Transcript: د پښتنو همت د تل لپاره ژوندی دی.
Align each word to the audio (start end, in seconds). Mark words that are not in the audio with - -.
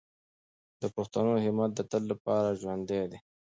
د 0.81 0.83
پښتنو 0.95 1.33
همت 1.45 1.71
د 1.75 1.79
تل 1.91 2.03
لپاره 2.11 2.57
ژوندی 2.61 3.03
دی. 3.11 3.19